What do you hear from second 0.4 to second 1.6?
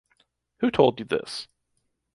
Who told you this?